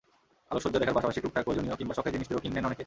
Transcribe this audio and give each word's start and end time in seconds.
আলোকসজ্জা 0.51 0.79
দেখার 0.83 0.95
পাশাপাশি 0.97 1.19
টুকটাক 1.23 1.43
প্রয়োজনীয় 1.45 1.77
কিংবা 1.79 1.95
শখের 1.97 2.13
জিনিসটিও 2.15 2.41
কিনে 2.43 2.55
নেন 2.55 2.65
অনেকে। 2.69 2.79